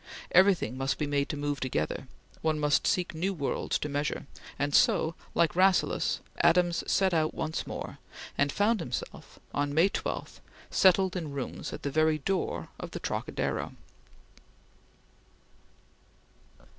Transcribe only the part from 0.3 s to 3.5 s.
Everything must be made to move together; one must seek new